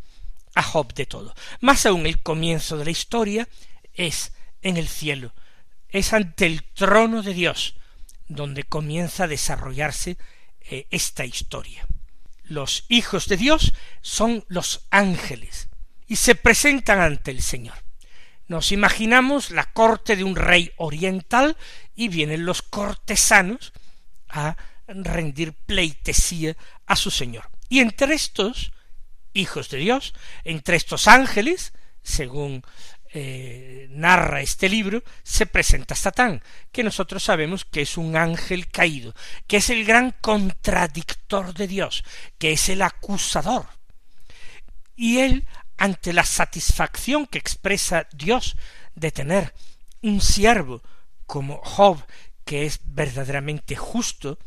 a 0.55 0.63
Job 0.63 0.95
de 0.95 1.07
todo. 1.07 1.35
Más 1.61 1.87
aún 1.87 2.07
el 2.07 2.23
comienzo 2.23 2.77
de 2.77 2.85
la 2.85 2.91
historia 2.91 3.49
es 3.95 4.33
en 4.63 4.77
el 4.77 4.89
cielo, 4.89 5.33
es 5.89 6.13
ante 6.13 6.47
el 6.47 6.63
trono 6.65 7.23
de 7.23 7.35
Dios 7.35 7.75
donde 8.29 8.63
comienza 8.65 9.25
a 9.25 9.29
desarrollarse 9.29 10.17
eh, 10.61 10.87
esta 10.91 11.25
historia. 11.25 11.87
Los 12.45 12.85
hijos 12.89 13.27
de 13.27 13.37
Dios 13.37 13.75
son 14.01 14.45
los 14.49 14.87
ángeles 14.91 15.69
y 16.07 16.17
se 16.17 16.35
presentan 16.35 17.01
ante 17.01 17.31
el 17.31 17.43
Señor. 17.43 17.77
Nos 18.47 18.73
imaginamos 18.73 19.51
la 19.51 19.73
corte 19.73 20.17
de 20.17 20.25
un 20.25 20.37
rey 20.37 20.73
oriental 20.77 21.57
y 21.95 22.09
vienen 22.09 22.45
los 22.45 22.63
cortesanos 22.63 23.73
a 24.31 24.57
rendir 24.87 25.53
pleitesía 25.53 26.57
a 26.87 26.97
su 26.97 27.11
Señor. 27.11 27.51
Y 27.69 27.81
entre 27.81 28.15
estos 28.15 28.73
hijos 29.33 29.69
de 29.71 29.79
Dios, 29.79 30.15
entre 30.45 30.77
estos 30.77 31.07
ángeles, 31.07 31.73
según 32.03 32.63
eh, 33.13 33.89
narra 33.91 34.41
este 34.41 34.69
libro, 34.69 35.03
se 35.23 35.47
presenta 35.47 35.95
Satán, 35.95 36.43
que 36.73 36.85
nosotros 36.85 37.23
sabemos 37.25 37.65
que 37.65 37.83
es 37.83 37.97
un 37.97 38.17
ángel 38.17 38.69
caído, 38.69 39.15
que 39.47 39.59
es 39.59 39.71
el 39.71 39.85
gran 39.85 40.13
contradictor 40.21 41.55
de 41.55 41.67
Dios, 41.67 42.05
que 42.39 42.53
es 42.53 42.69
el 42.69 42.83
acusador. 42.83 43.67
Y 44.97 45.19
él, 45.19 45.49
ante 45.77 46.13
la 46.13 46.25
satisfacción 46.25 47.27
que 47.27 47.39
expresa 47.39 48.07
Dios 48.13 48.57
de 48.95 49.11
tener 49.11 49.55
un 50.03 50.21
siervo 50.21 50.83
como 51.27 51.61
Job, 51.63 52.05
que 52.45 52.67
es 52.67 52.81
verdaderamente 52.85 53.77
justo, 53.77 54.39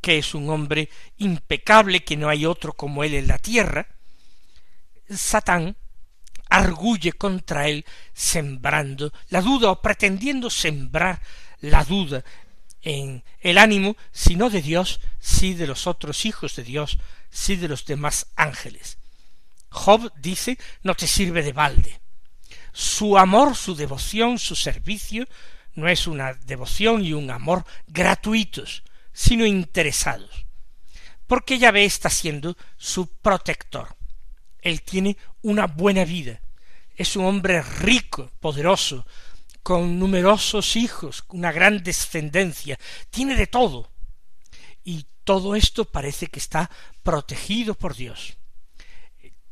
que 0.00 0.18
es 0.18 0.34
un 0.34 0.50
hombre 0.50 0.90
impecable, 1.18 2.04
que 2.04 2.16
no 2.16 2.28
hay 2.28 2.46
otro 2.46 2.72
como 2.72 3.04
él 3.04 3.14
en 3.14 3.26
la 3.26 3.38
tierra, 3.38 3.88
Satán 5.08 5.76
arguye 6.48 7.12
contra 7.12 7.68
él 7.68 7.84
sembrando 8.12 9.12
la 9.28 9.42
duda 9.42 9.70
o 9.70 9.82
pretendiendo 9.82 10.50
sembrar 10.50 11.20
la 11.60 11.84
duda 11.84 12.24
en 12.82 13.24
el 13.40 13.58
ánimo, 13.58 13.96
si 14.12 14.36
no 14.36 14.50
de 14.50 14.60
Dios, 14.60 15.00
sí 15.18 15.54
de 15.54 15.66
los 15.66 15.86
otros 15.86 16.26
hijos 16.26 16.54
de 16.56 16.64
Dios, 16.64 16.98
sí 17.30 17.56
de 17.56 17.68
los 17.68 17.86
demás 17.86 18.26
ángeles. 18.36 18.98
Job 19.70 20.12
dice 20.16 20.58
no 20.82 20.94
te 20.94 21.06
sirve 21.06 21.42
de 21.42 21.52
balde. 21.52 22.00
Su 22.72 23.16
amor, 23.16 23.56
su 23.56 23.74
devoción, 23.74 24.38
su 24.38 24.54
servicio 24.54 25.26
no 25.74 25.88
es 25.88 26.06
una 26.06 26.34
devoción 26.34 27.04
y 27.04 27.12
un 27.12 27.30
amor 27.30 27.64
gratuitos, 27.86 28.82
sino 29.12 29.46
interesados. 29.46 30.46
Porque 31.26 31.58
Yahvé 31.58 31.84
está 31.84 32.10
siendo 32.10 32.56
su 32.76 33.08
protector. 33.08 33.96
Él 34.60 34.82
tiene 34.82 35.16
una 35.42 35.66
buena 35.66 36.04
vida, 36.04 36.40
es 36.96 37.16
un 37.16 37.24
hombre 37.24 37.62
rico, 37.62 38.30
poderoso, 38.40 39.06
con 39.62 39.98
numerosos 39.98 40.76
hijos, 40.76 41.24
una 41.28 41.50
gran 41.50 41.82
descendencia, 41.82 42.78
tiene 43.10 43.34
de 43.34 43.46
todo. 43.46 43.90
Y 44.84 45.06
todo 45.24 45.56
esto 45.56 45.86
parece 45.86 46.26
que 46.26 46.38
está 46.38 46.70
protegido 47.02 47.74
por 47.74 47.94
Dios. 47.96 48.36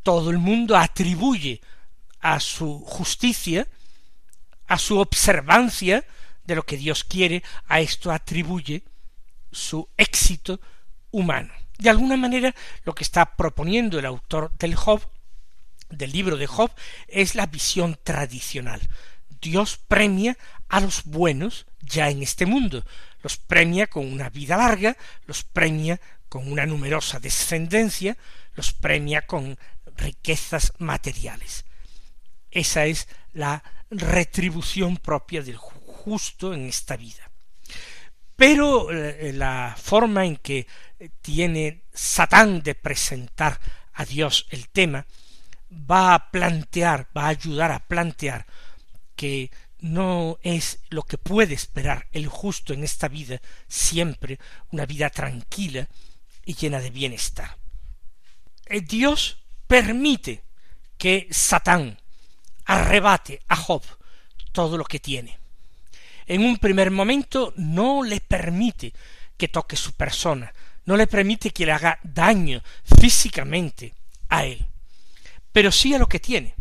Todo 0.02 0.30
el 0.30 0.38
mundo 0.38 0.76
atribuye 0.76 1.60
a 2.20 2.40
su 2.40 2.80
justicia, 2.80 3.66
a 4.72 4.78
su 4.78 4.98
observancia 4.98 6.02
de 6.44 6.54
lo 6.54 6.62
que 6.62 6.78
Dios 6.78 7.04
quiere, 7.04 7.42
a 7.68 7.80
esto 7.80 8.10
atribuye 8.10 8.84
su 9.50 9.86
éxito 9.98 10.62
humano. 11.10 11.52
De 11.78 11.90
alguna 11.90 12.16
manera, 12.16 12.54
lo 12.84 12.94
que 12.94 13.04
está 13.04 13.36
proponiendo 13.36 13.98
el 13.98 14.06
autor 14.06 14.50
del 14.58 14.74
Job 14.74 15.06
del 15.90 16.10
libro 16.10 16.38
de 16.38 16.46
Job 16.46 16.70
es 17.06 17.34
la 17.34 17.44
visión 17.44 17.98
tradicional. 18.02 18.80
Dios 19.42 19.76
premia 19.76 20.38
a 20.70 20.80
los 20.80 21.04
buenos 21.04 21.66
ya 21.82 22.08
en 22.08 22.22
este 22.22 22.46
mundo, 22.46 22.82
los 23.22 23.36
premia 23.36 23.88
con 23.88 24.10
una 24.10 24.30
vida 24.30 24.56
larga, 24.56 24.96
los 25.26 25.42
premia 25.42 26.00
con 26.30 26.50
una 26.50 26.64
numerosa 26.64 27.20
descendencia, 27.20 28.16
los 28.54 28.72
premia 28.72 29.26
con 29.26 29.58
riquezas 29.98 30.72
materiales. 30.78 31.66
Esa 32.50 32.86
es 32.86 33.06
la 33.32 33.62
retribución 33.90 34.96
propia 34.96 35.42
del 35.42 35.56
justo 35.56 36.52
en 36.54 36.66
esta 36.66 36.96
vida. 36.96 37.30
Pero 38.36 38.90
eh, 38.90 39.32
la 39.32 39.76
forma 39.80 40.24
en 40.24 40.36
que 40.36 40.66
tiene 41.20 41.84
Satán 41.92 42.62
de 42.62 42.74
presentar 42.74 43.60
a 43.94 44.04
Dios 44.04 44.46
el 44.50 44.68
tema 44.68 45.06
va 45.72 46.14
a 46.14 46.30
plantear, 46.30 47.08
va 47.16 47.26
a 47.26 47.28
ayudar 47.28 47.72
a 47.72 47.86
plantear 47.86 48.46
que 49.16 49.50
no 49.78 50.38
es 50.42 50.80
lo 50.90 51.02
que 51.02 51.18
puede 51.18 51.54
esperar 51.54 52.06
el 52.12 52.28
justo 52.28 52.72
en 52.72 52.84
esta 52.84 53.08
vida 53.08 53.40
siempre 53.68 54.38
una 54.70 54.86
vida 54.86 55.10
tranquila 55.10 55.88
y 56.44 56.54
llena 56.54 56.80
de 56.80 56.90
bienestar. 56.90 57.58
Eh, 58.66 58.80
Dios 58.80 59.44
permite 59.66 60.44
que 60.98 61.26
Satán 61.30 61.98
arrebate 62.64 63.42
a 63.48 63.56
Job 63.56 63.82
todo 64.52 64.76
lo 64.76 64.84
que 64.84 65.00
tiene. 65.00 65.38
En 66.26 66.44
un 66.44 66.58
primer 66.58 66.90
momento 66.90 67.52
no 67.56 68.02
le 68.02 68.20
permite 68.20 68.92
que 69.36 69.48
toque 69.48 69.76
su 69.76 69.92
persona, 69.92 70.52
no 70.84 70.96
le 70.96 71.06
permite 71.06 71.50
que 71.50 71.66
le 71.66 71.72
haga 71.72 71.98
daño 72.02 72.62
físicamente 72.84 73.94
a 74.28 74.44
él 74.44 74.66
pero 75.52 75.70
sí 75.70 75.94
a 75.94 75.98
lo 75.98 76.08
que 76.08 76.18
tiene. 76.18 76.54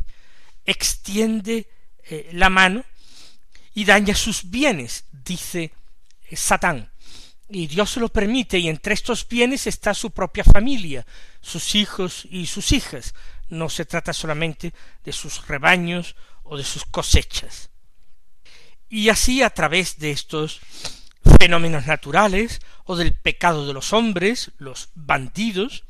Extiende 0.66 1.68
eh, 2.04 2.30
la 2.34 2.50
mano 2.50 2.84
y 3.74 3.86
daña 3.86 4.14
sus 4.14 4.50
bienes, 4.50 5.06
dice 5.12 5.72
eh, 6.30 6.36
Satán. 6.36 6.92
Y 7.50 7.68
Dios 7.68 7.92
se 7.92 8.00
lo 8.00 8.10
permite, 8.10 8.60
y 8.60 8.70
entre 8.70 8.94
estos 8.94 9.28
bienes 9.28 9.68
está 9.68 9.94
su 9.94 10.12
propia 10.12 10.44
familia, 10.44 11.06
sus 11.42 11.76
hijos 11.76 12.26
y 12.30 12.46
sus 12.46 12.72
hijas. 12.72 13.14
No 13.52 13.70
se 13.70 13.86
trata 13.86 14.14
solamente 14.14 14.74
de 15.04 15.14
sus 15.14 15.48
rebaños 15.48 16.16
o 16.42 16.58
de 16.58 16.64
sus 16.64 16.86
cosechas. 16.86 17.70
Y 18.90 19.10
así 19.10 19.44
a 19.44 19.52
través 19.52 20.00
de 20.00 20.12
estos 20.12 20.60
fenómenos 21.40 21.86
naturales 21.86 22.60
o 22.86 22.96
del 22.96 23.14
pecado 23.14 23.68
de 23.68 23.74
los 23.74 23.94
hombres, 23.94 24.52
los 24.58 24.90
bandidos, 24.96 25.84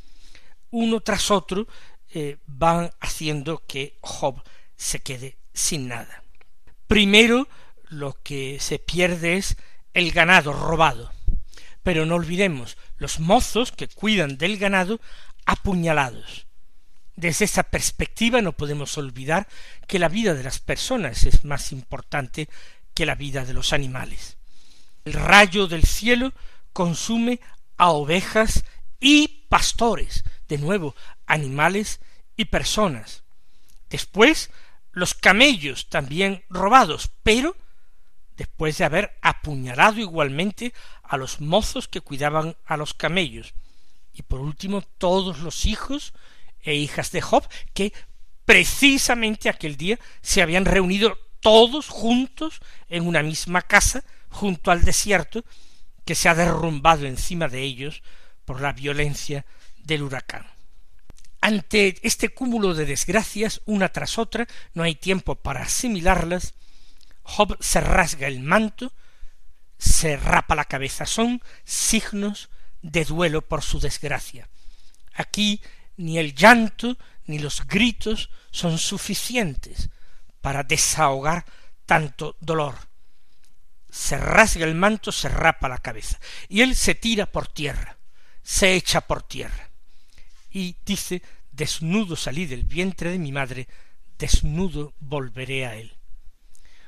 uno 0.69 1.00
tras 1.00 1.32
otro 1.32 1.67
eh, 2.13 2.38
van 2.45 2.91
haciendo 3.00 3.63
que 3.65 3.97
Job 4.02 4.43
se 4.76 5.00
quede 5.00 5.38
sin 5.54 5.88
nada. 5.88 6.24
Primero 6.88 7.47
lo 7.89 8.21
que 8.21 8.60
se 8.60 8.80
pierde 8.80 9.38
es 9.38 9.56
el 9.93 10.12
ganado 10.12 10.54
robado. 10.54 11.12
Pero 11.84 12.06
no 12.06 12.15
olvidemos 12.15 12.78
los 12.97 13.19
mozos 13.19 13.71
que 13.71 13.88
cuidan 13.88 14.38
del 14.38 14.58
ganado 14.58 15.00
apuñalados. 15.45 16.47
Desde 17.21 17.45
esa 17.45 17.62
perspectiva 17.62 18.41
no 18.41 18.53
podemos 18.53 18.97
olvidar 18.97 19.47
que 19.86 19.99
la 19.99 20.10
vida 20.10 20.34
de 20.34 20.41
las 20.41 20.57
personas 20.57 21.27
es 21.27 21.45
más 21.45 21.71
importante 21.71 22.49
que 22.95 23.05
la 23.05 23.13
vida 23.13 23.45
de 23.45 23.53
los 23.53 23.73
animales. 23.73 24.38
El 25.05 25.13
rayo 25.13 25.67
del 25.67 25.84
cielo 25.84 26.34
consume 26.73 27.39
a 27.77 27.91
ovejas 27.91 28.63
y 28.99 29.45
pastores, 29.49 30.23
de 30.47 30.57
nuevo, 30.57 30.95
animales 31.27 31.99
y 32.38 32.45
personas. 32.45 33.21
Después, 33.91 34.49
los 34.91 35.13
camellos 35.13 35.89
también 35.89 36.43
robados, 36.49 37.12
pero 37.21 37.55
después 38.36 38.79
de 38.79 38.86
haber 38.86 39.15
apuñalado 39.21 39.99
igualmente 39.99 40.73
a 41.03 41.17
los 41.17 41.39
mozos 41.39 41.88
que 41.88 42.01
cuidaban 42.01 42.57
a 42.65 42.77
los 42.77 42.95
camellos. 42.95 43.53
Y 44.12 44.23
por 44.23 44.39
último, 44.39 44.81
todos 44.97 45.41
los 45.41 45.67
hijos 45.67 46.13
e 46.63 46.76
hijas 46.76 47.12
de 47.12 47.21
Job, 47.21 47.47
que 47.74 47.93
precisamente 48.45 49.50
aquel 49.50 49.78
día 49.78 50.00
se 50.21 50.41
habían 50.41 50.65
reunido 50.65 51.17
todos 51.39 51.88
juntos 51.89 52.62
en 52.88 53.08
una 53.08 53.24
misma 53.24 53.62
casa, 53.62 54.04
junto 54.30 54.71
al 54.71 54.84
desierto, 54.84 55.43
que 56.06 56.15
se 56.15 56.30
ha 56.30 56.36
derrumbado 56.36 57.06
encima 57.06 57.47
de 57.47 57.62
ellos 57.62 58.04
por 58.45 58.62
la 58.62 58.74
violencia 58.74 59.45
del 59.78 60.04
huracán. 60.04 60.45
Ante 61.41 61.97
este 62.04 62.30
cúmulo 62.30 62.74
de 62.74 62.86
desgracias, 62.86 63.62
una 63.65 63.89
tras 63.89 64.17
otra, 64.17 64.47
no 64.74 64.84
hay 64.84 64.95
tiempo 64.95 65.36
para 65.36 65.63
asimilarlas, 65.63 66.54
Job 67.24 67.58
se 67.60 67.82
rasga 67.82 68.28
el 68.28 68.41
manto, 68.41 68.93
se 69.78 70.17
rapa 70.17 70.56
la 70.56 70.65
cabeza, 70.65 71.06
son 71.06 71.41
signos 71.63 72.50
de 72.82 73.06
duelo 73.06 73.41
por 73.41 73.63
su 73.63 73.80
desgracia. 73.80 74.50
Aquí 75.13 75.62
ni 76.01 76.17
el 76.17 76.33
llanto 76.33 76.97
ni 77.25 77.39
los 77.39 77.65
gritos 77.67 78.29
son 78.51 78.77
suficientes 78.77 79.89
para 80.41 80.63
desahogar 80.63 81.45
tanto 81.85 82.35
dolor. 82.39 82.75
Se 83.89 84.17
rasga 84.17 84.65
el 84.65 84.75
manto, 84.75 85.11
se 85.11 85.29
rapa 85.29 85.69
la 85.69 85.77
cabeza, 85.77 86.19
y 86.47 86.61
él 86.61 86.75
se 86.75 86.95
tira 86.95 87.25
por 87.25 87.47
tierra 87.47 87.97
se 88.41 88.73
echa 88.75 89.01
por 89.01 89.23
tierra. 89.23 89.69
Y 90.49 90.75
dice, 90.85 91.21
desnudo 91.51 92.15
salí 92.15 92.45
del 92.45 92.63
vientre 92.63 93.11
de 93.11 93.19
mi 93.19 93.31
madre, 93.31 93.67
desnudo 94.17 94.93
volveré 94.99 95.65
a 95.65 95.75
él. 95.75 95.95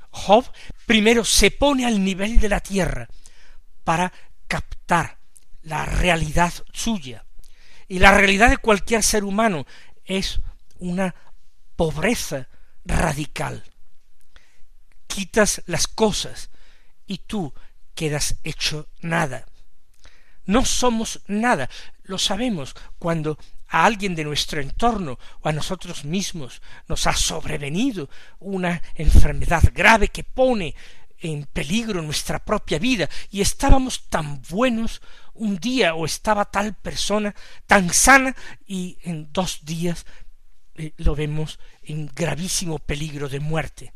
Job 0.09 0.45
primero 0.85 1.25
se 1.25 1.51
pone 1.51 1.85
al 1.85 2.03
nivel 2.03 2.39
de 2.39 2.49
la 2.49 2.59
tierra 2.59 3.07
para 3.83 4.11
captar 4.47 5.17
la 5.61 5.85
realidad 5.85 6.53
suya. 6.71 7.25
Y 7.87 7.99
la 7.99 8.15
realidad 8.15 8.49
de 8.49 8.57
cualquier 8.57 9.03
ser 9.03 9.23
humano 9.23 9.65
es 10.05 10.41
una 10.79 11.15
pobreza 11.75 12.47
radical. 12.85 13.63
Quitas 15.07 15.61
las 15.65 15.87
cosas 15.87 16.49
y 17.05 17.19
tú 17.19 17.53
quedas 17.95 18.35
hecho 18.43 18.87
nada. 19.01 19.45
No 20.45 20.65
somos 20.65 21.21
nada, 21.27 21.69
lo 22.03 22.17
sabemos 22.17 22.75
cuando 22.99 23.37
a 23.69 23.85
alguien 23.85 24.13
de 24.13 24.23
nuestro 24.23 24.61
entorno 24.61 25.17
o 25.41 25.49
a 25.49 25.53
nosotros 25.53 26.03
mismos 26.03 26.61
nos 26.87 27.07
ha 27.07 27.13
sobrevenido 27.13 28.09
una 28.39 28.81
enfermedad 28.95 29.63
grave 29.73 30.09
que 30.09 30.23
pone 30.23 30.75
en 31.23 31.45
peligro 31.45 32.01
nuestra 32.01 32.43
propia 32.43 32.77
vida 32.77 33.09
y 33.31 33.41
estábamos 33.41 34.09
tan 34.09 34.41
buenos 34.49 35.01
un 35.33 35.57
día 35.57 35.95
o 35.95 36.05
estaba 36.05 36.51
tal 36.51 36.75
persona 36.75 37.33
tan 37.65 37.91
sana 37.93 38.35
y 38.67 38.97
en 39.03 39.31
dos 39.31 39.63
días 39.63 40.05
eh, 40.75 40.93
lo 40.97 41.15
vemos 41.15 41.59
en 41.81 42.11
gravísimo 42.13 42.77
peligro 42.77 43.29
de 43.29 43.39
muerte. 43.39 43.93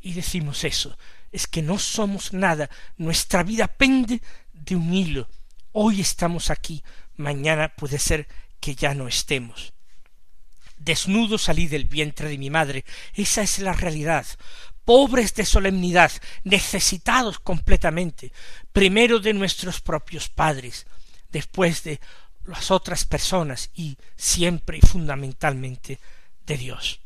Y 0.00 0.12
decimos 0.12 0.64
eso, 0.64 0.98
es 1.32 1.46
que 1.46 1.62
no 1.62 1.78
somos 1.78 2.34
nada, 2.34 2.68
nuestra 2.98 3.42
vida 3.42 3.66
pende 3.66 4.20
de 4.52 4.76
un 4.76 4.92
hilo. 4.92 5.28
Hoy 5.72 6.02
estamos 6.02 6.50
aquí, 6.50 6.84
mañana 7.16 7.74
puede 7.74 7.98
ser 7.98 8.28
que 8.60 8.74
ya 8.74 8.94
no 8.94 9.08
estemos. 9.08 9.72
Desnudo 10.76 11.38
salí 11.38 11.68
del 11.68 11.86
vientre 11.86 12.28
de 12.28 12.36
mi 12.36 12.50
madre, 12.50 12.84
esa 13.14 13.40
es 13.40 13.60
la 13.60 13.72
realidad 13.72 14.26
pobres 14.84 15.34
de 15.34 15.44
solemnidad, 15.44 16.12
necesitados 16.44 17.38
completamente, 17.38 18.32
primero 18.72 19.18
de 19.20 19.32
nuestros 19.32 19.80
propios 19.80 20.28
padres, 20.28 20.86
después 21.30 21.82
de 21.84 22.00
las 22.46 22.70
otras 22.70 23.04
personas 23.04 23.70
y 23.74 23.96
siempre 24.16 24.78
y 24.78 24.80
fundamentalmente 24.80 25.98
de 26.46 26.56
Dios. 26.56 27.00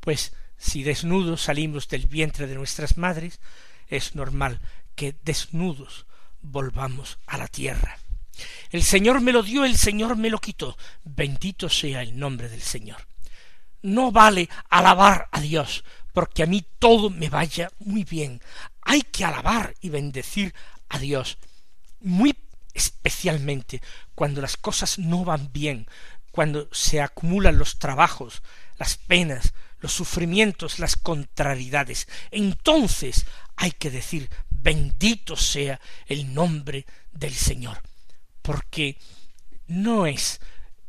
Pues 0.00 0.32
si 0.58 0.82
desnudos 0.82 1.42
salimos 1.42 1.88
del 1.88 2.06
vientre 2.06 2.46
de 2.46 2.54
nuestras 2.54 2.96
madres, 2.96 3.40
es 3.88 4.14
normal 4.14 4.60
que 4.94 5.14
desnudos 5.24 6.06
volvamos 6.42 7.18
a 7.26 7.38
la 7.38 7.48
tierra. 7.48 7.98
El 8.70 8.82
Señor 8.82 9.20
me 9.20 9.32
lo 9.32 9.42
dio, 9.42 9.64
el 9.64 9.76
Señor 9.76 10.16
me 10.16 10.30
lo 10.30 10.38
quitó. 10.38 10.76
Bendito 11.04 11.68
sea 11.68 12.02
el 12.02 12.18
nombre 12.18 12.48
del 12.48 12.62
Señor. 12.62 13.06
No 13.82 14.10
vale 14.10 14.48
alabar 14.68 15.28
a 15.30 15.40
Dios 15.40 15.84
porque 16.14 16.44
a 16.44 16.46
mí 16.46 16.64
todo 16.78 17.10
me 17.10 17.28
vaya 17.28 17.70
muy 17.80 18.04
bien. 18.04 18.40
Hay 18.80 19.02
que 19.02 19.24
alabar 19.24 19.74
y 19.80 19.90
bendecir 19.90 20.54
a 20.88 20.98
Dios, 20.98 21.38
muy 22.00 22.38
especialmente 22.72 23.82
cuando 24.14 24.40
las 24.40 24.56
cosas 24.56 24.98
no 24.98 25.24
van 25.24 25.52
bien, 25.52 25.86
cuando 26.30 26.68
se 26.72 27.02
acumulan 27.02 27.58
los 27.58 27.78
trabajos, 27.78 28.42
las 28.78 28.96
penas, 28.96 29.52
los 29.80 29.92
sufrimientos, 29.92 30.78
las 30.78 30.96
contrariedades. 30.96 32.08
Entonces 32.30 33.26
hay 33.56 33.72
que 33.72 33.90
decir 33.90 34.30
bendito 34.48 35.36
sea 35.36 35.80
el 36.06 36.32
nombre 36.32 36.86
del 37.12 37.34
Señor, 37.34 37.82
porque 38.40 38.98
no 39.66 40.06
es 40.06 40.40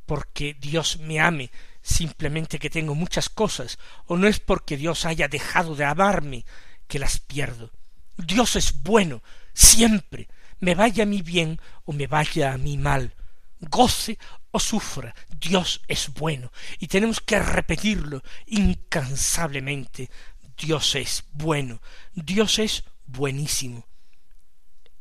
porque 0.06 0.54
Dios 0.54 1.00
me 1.00 1.20
ame, 1.20 1.50
simplemente 1.86 2.58
que 2.58 2.72
tengo 2.72 2.96
muchas 2.96 3.30
cosas, 3.30 3.78
o 4.08 4.18
no 4.18 4.28
es 4.28 4.40
porque 4.40 4.76
Dios 4.76 5.06
haya 5.06 5.28
dejado 5.28 5.76
de 5.76 5.86
amarme 5.86 6.44
que 6.88 6.98
las 6.98 7.20
pierdo. 7.20 7.72
Dios 8.18 8.56
es 8.56 8.82
bueno, 8.82 9.22
siempre, 9.54 10.28
me 10.60 10.74
vaya 10.74 11.04
a 11.04 11.06
mí 11.06 11.22
bien 11.22 11.62
o 11.86 11.94
me 11.94 12.08
vaya 12.08 12.54
a 12.54 12.58
mí 12.58 12.78
mal, 12.80 13.14
goce 13.60 14.18
o 14.50 14.60
sufra, 14.60 15.14
Dios 15.40 15.82
es 15.88 16.12
bueno, 16.12 16.52
y 16.80 16.88
tenemos 16.88 17.22
que 17.22 17.38
repetirlo 17.38 18.24
incansablemente. 18.48 20.10
Dios 20.58 20.96
es 20.96 21.26
bueno, 21.34 21.82
Dios 22.14 22.58
es 22.58 22.84
buenísimo. 23.06 23.86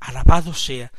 Alabado 0.01 0.53
sea, 0.53 0.93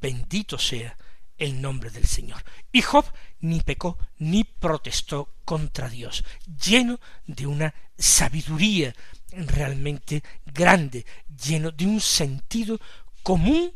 bendito 0.00 0.58
sea 0.58 0.96
el 1.40 1.60
nombre 1.60 1.90
del 1.90 2.06
Señor. 2.06 2.44
Y 2.70 2.82
Job 2.82 3.04
ni 3.40 3.60
pecó 3.60 3.98
ni 4.18 4.44
protestó 4.44 5.34
contra 5.44 5.88
Dios, 5.88 6.22
lleno 6.62 7.00
de 7.26 7.46
una 7.46 7.74
sabiduría 7.98 8.94
realmente 9.32 10.22
grande, 10.46 11.04
lleno 11.42 11.72
de 11.72 11.86
un 11.86 12.00
sentido 12.00 12.78
común 13.22 13.72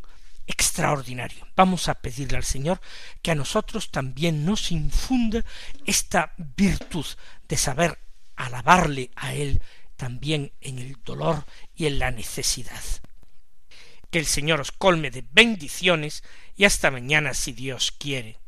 extraordinario. 0.47 1.47
Vamos 1.57 1.89
a 1.89 1.95
pedirle 1.95 2.37
al 2.37 2.45
Señor 2.45 2.81
que 3.23 3.31
a 3.31 3.35
nosotros 3.35 3.91
también 3.91 4.45
nos 4.45 4.71
infunda 4.71 5.45
esta 5.87 6.33
virtud 6.37 7.07
de 7.49 7.57
saber 7.57 7.99
alabarle 8.37 9.11
a 9.17 9.35
Él 9.35 9.61
también 9.97 10.53
en 10.61 10.79
el 10.79 10.99
dolor 11.05 11.45
y 11.75 11.87
en 11.87 11.99
la 11.99 12.11
necesidad. 12.11 12.83
Que 14.15 14.21
el 14.21 14.27
Señor 14.27 14.61
os 14.61 14.71
colme 14.71 15.11
de 15.11 15.25
bendiciones 15.33 16.23
y 16.55 16.67
hasta 16.67 16.93
mañana 16.93 17.35
si 17.35 17.51
Dios 17.53 17.91
quiere. 17.91 18.39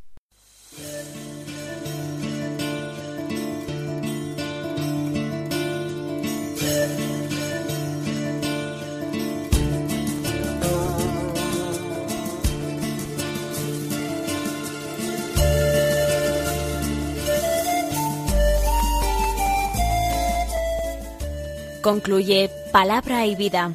Concluye 21.83 22.51
Palabra 22.71 23.27
y 23.27 23.35
Vida 23.35 23.75